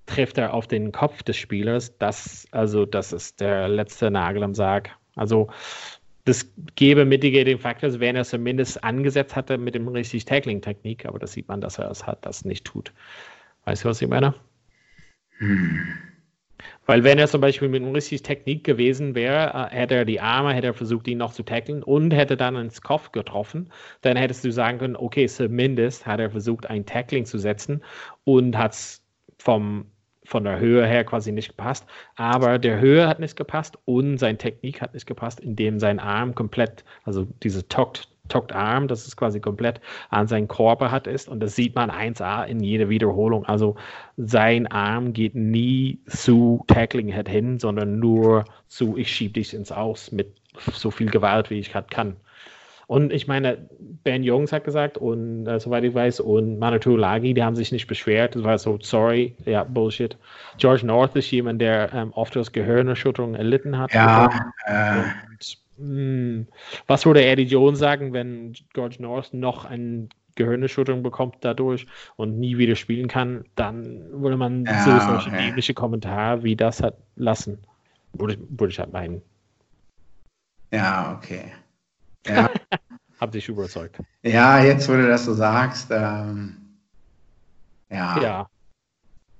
[0.05, 1.97] trifft er auf den Kopf des Spielers.
[1.97, 4.89] Das, also, das ist der letzte Nagel am Sarg.
[5.15, 5.49] Also,
[6.27, 11.19] das gäbe Mitigating Factors, wenn er es zumindest angesetzt hatte mit dem richtig Tackling-Technik, aber
[11.19, 12.91] das sieht man, dass er es hat, das nicht tut.
[13.63, 14.33] Weißt du, was ich meine?
[15.37, 15.87] Hm.
[16.85, 20.19] Weil wenn er zum Beispiel mit einem richtig Technik gewesen wäre, äh, hätte er die
[20.19, 24.17] Arme, hätte er versucht, ihn noch zu tackeln und hätte dann ins Kopf getroffen, dann
[24.17, 27.83] hättest du sagen können, okay, zumindest hat er versucht, ein Tackling zu setzen
[28.25, 29.03] und hat es
[29.37, 29.85] vom
[30.27, 31.85] von der Höhe her quasi nicht gepasst.
[32.17, 36.35] Aber der Höhe hat nicht gepasst und seine Technik hat nicht gepasst, indem sein Arm
[36.35, 38.09] komplett, also diese Tucked
[38.51, 41.29] Arm, das ist quasi komplett an seinen Körper hat ist.
[41.29, 43.45] Und das sieht man 1A in jeder Wiederholung.
[43.45, 43.77] Also
[44.17, 49.71] sein Arm geht nie zu Tackling Head hin, sondern nur zu, ich schiebe dich ins
[49.71, 50.33] Aus mit
[50.73, 52.17] so viel Gewalt, wie ich gerade kann.
[52.87, 53.57] Und ich meine,
[54.03, 57.73] Ben Jones hat gesagt und äh, soweit ich weiß, und Manitou Lagi, die haben sich
[57.73, 58.35] nicht beschwert.
[58.35, 60.17] Das war so, sorry, ja, Bullshit.
[60.57, 63.93] George North ist jemand, der ähm, oft aus Gehirnerschütterung erlitten hat.
[63.93, 64.29] Ja.
[64.65, 65.01] Äh.
[65.29, 66.47] Und, mh, hm,
[66.87, 72.57] was würde Eddie Jones sagen, wenn George North noch eine Gehirnerschütterung bekommt dadurch und nie
[72.57, 73.43] wieder spielen kann?
[73.55, 75.49] Dann würde man ja, so solche okay.
[75.49, 77.57] ähnliche Kommentare wie das hat lassen.
[78.13, 79.21] Würde, würde ich halt meinen.
[80.71, 81.51] Ja, okay.
[82.27, 82.49] Ja.
[83.19, 83.99] Hab dich überzeugt.
[84.21, 86.55] Ja, jetzt, wo du das so sagst, ähm,
[87.89, 88.21] ja.
[88.21, 88.49] Ja.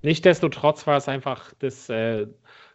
[0.01, 2.27] Nichtsdestotrotz war es einfach das äh,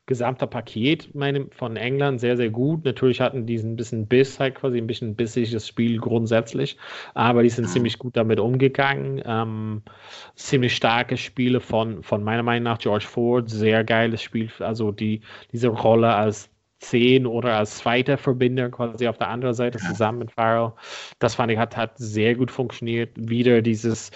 [0.07, 2.85] gesamte Paket meine, von England sehr, sehr gut.
[2.85, 6.77] Natürlich hatten die ein bisschen Biss, halt quasi ein bisschen bissiges Spiel grundsätzlich,
[7.15, 7.71] aber die sind ja.
[7.71, 9.23] ziemlich gut damit umgegangen.
[9.25, 9.83] Ähm,
[10.35, 14.51] ziemlich starke Spiele von, von meiner Meinung nach George Ford, sehr geiles Spiel.
[14.59, 15.21] Also die,
[15.53, 16.52] diese Rolle als
[16.83, 19.89] 10 oder als zweiter Verbinder quasi auf der anderen Seite ja.
[19.89, 20.73] zusammen mit Farrell.
[21.19, 23.11] Das fand ich hat, hat sehr gut funktioniert.
[23.17, 24.11] Wieder dieses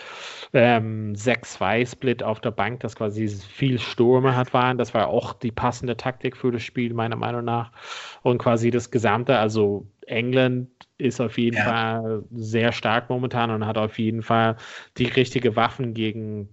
[0.53, 4.79] ähm, 6-2-Split auf der Bank, das quasi viel Stürme hat waren.
[4.79, 7.71] Das war auch die passende Taktik für das Spiel, meiner Meinung nach.
[8.23, 11.65] Und quasi das Gesamte, also England ist auf jeden ja.
[11.65, 14.57] Fall sehr stark momentan und hat auf jeden Fall
[14.99, 16.49] die richtige Waffen gegen,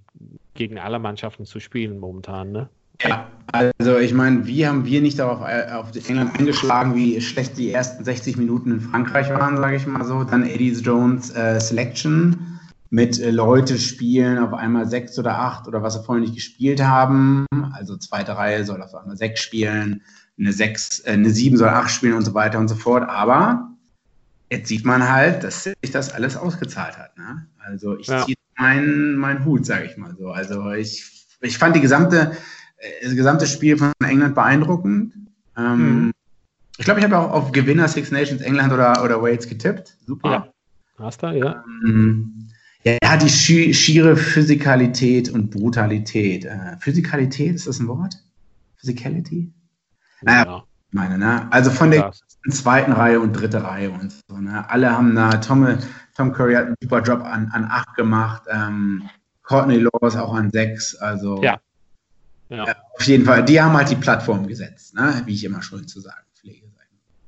[0.54, 2.70] gegen alle Mannschaften zu spielen momentan, ne?
[3.02, 7.58] Ja, also ich meine, wie haben wir nicht darauf äh, auf England eingeschlagen, wie schlecht
[7.58, 10.24] die ersten 60 Minuten in Frankreich waren, sage ich mal so.
[10.24, 15.84] Dann Eddie Jones äh, Selection mit äh, Leute spielen, auf einmal sechs oder acht oder
[15.84, 17.46] was sie vorher nicht gespielt haben.
[17.74, 20.02] Also zweite Reihe soll auf einmal sechs spielen,
[20.40, 23.08] eine sechs, äh, eine sieben soll acht spielen und so weiter und so fort.
[23.08, 23.70] Aber
[24.50, 27.18] jetzt sieht man halt, dass sich das alles ausgezahlt hat.
[27.18, 27.46] Ne?
[27.60, 28.26] Also ich ja.
[28.26, 30.32] ziehe meinen mein Hut, sage ich mal so.
[30.32, 32.32] Also ich, ich fand die gesamte
[33.02, 35.14] das gesamte Spiel von England beeindruckend.
[35.58, 36.12] Ähm, mhm.
[36.78, 39.96] Ich glaube, ich habe auch auf Gewinner Six Nations England oder, oder Wales getippt.
[40.06, 40.30] Super.
[40.30, 40.54] Ja.
[40.98, 41.64] Hast du, ja.
[41.86, 42.50] Ähm,
[42.84, 46.46] ja, die schiere Physikalität und Brutalität.
[46.46, 48.16] Äh, Physikalität, ist das ein Wort?
[48.78, 49.54] Physicality?
[50.22, 50.64] Naja, ja.
[50.92, 51.48] meine, ne?
[51.52, 52.12] Also von der
[52.50, 54.70] zweiten Reihe und dritte Reihe und so, ne?
[54.70, 55.78] Alle haben da, Tom,
[56.16, 59.04] Tom Curry hat einen super Job an, an acht gemacht, ähm,
[59.44, 61.60] Courtney Laws auch an sechs, also ja.
[62.54, 62.76] Ja.
[62.94, 65.22] auf jeden Fall, die haben halt die Plattform gesetzt, ne?
[65.26, 66.68] wie ich immer schuld zu sagen pflege.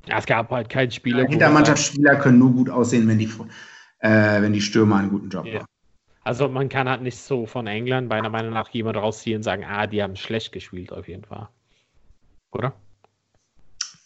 [0.08, 1.24] Ja, es gab halt keinen Spieler.
[1.24, 3.30] Ja, Hintermannschaftsspieler können nur gut aussehen, wenn die,
[4.00, 5.56] äh, wenn die Stürmer einen guten Job ja.
[5.56, 5.66] machen.
[6.24, 9.64] Also man kann halt nicht so von England meiner Meinung nach jemand rausziehen und sagen,
[9.64, 11.50] ah, die haben schlecht gespielt auf jeden Fall.
[12.52, 12.74] Oder?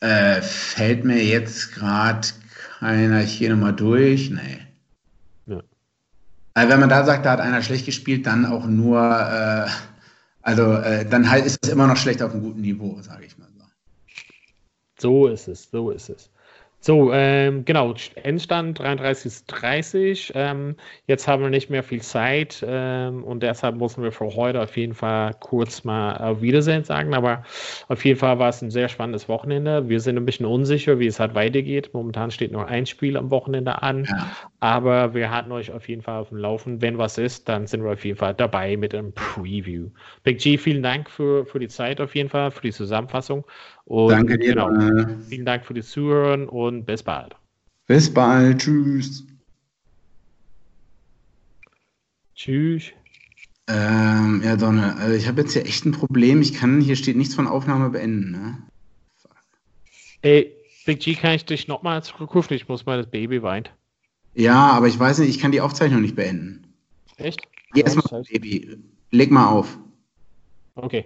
[0.01, 2.27] Äh, fällt mir jetzt gerade
[2.79, 4.29] keiner hier nochmal durch?
[4.29, 4.59] Nee.
[5.45, 5.61] Ja.
[6.53, 9.69] Also wenn man da sagt, da hat einer schlecht gespielt, dann auch nur, äh,
[10.41, 13.37] also äh, dann halt ist es immer noch schlecht auf einem guten Niveau, sage ich
[13.37, 13.63] mal so.
[14.99, 16.29] So ist es, so ist es.
[16.81, 20.31] So, ähm, genau, Endstand 33 30.
[20.33, 20.75] Ähm,
[21.07, 24.77] jetzt haben wir nicht mehr viel Zeit ähm, und deshalb müssen wir für heute auf
[24.77, 27.13] jeden Fall kurz mal auf Wiedersehen sagen.
[27.13, 27.43] Aber
[27.89, 29.89] auf jeden Fall war es ein sehr spannendes Wochenende.
[29.89, 31.89] Wir sind ein bisschen unsicher, wie es halt weitergeht.
[31.91, 34.29] Momentan steht nur ein Spiel am Wochenende an, ja.
[34.61, 36.81] aber wir hatten euch auf jeden Fall auf dem Laufen.
[36.81, 39.89] Wenn was ist, dann sind wir auf jeden Fall dabei mit einem Preview.
[40.23, 43.43] Big G, vielen Dank für, für die Zeit auf jeden Fall, für die Zusammenfassung.
[43.89, 44.53] Und Danke dir.
[44.53, 44.69] Genau,
[45.27, 47.35] vielen Dank für das Zuhören und bis bald.
[47.87, 48.59] Bis bald.
[48.61, 49.25] Tschüss.
[52.35, 52.91] Tschüss.
[53.67, 56.41] Ähm, ja, Donne, also ich habe jetzt hier echt ein Problem.
[56.41, 58.57] Ich kann, hier steht nichts von Aufnahme beenden, ne?
[59.17, 59.35] Fuck.
[60.21, 60.55] Ey,
[60.85, 62.55] Big G, kann ich dich nochmal zurückrufen?
[62.55, 63.71] Ich muss mal, das Baby weint.
[64.33, 66.73] Ja, aber ich weiß nicht, ich kann die Aufzeichnung nicht beenden.
[67.17, 67.41] Echt?
[67.73, 68.77] Geh erstmal, Baby.
[69.11, 69.77] Leg mal auf.
[70.75, 71.05] Okay.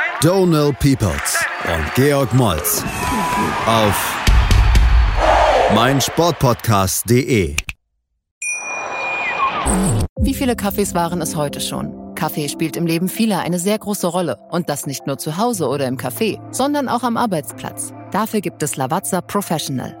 [0.21, 2.83] Donal Peoples und Georg Moltz
[3.65, 4.15] auf
[5.73, 7.55] meinsportpodcast.de.
[10.19, 12.13] Wie viele Kaffees waren es heute schon?
[12.13, 14.37] Kaffee spielt im Leben vieler eine sehr große Rolle.
[14.51, 17.91] Und das nicht nur zu Hause oder im Café, sondern auch am Arbeitsplatz.
[18.11, 20.00] Dafür gibt es Lavazza Professional.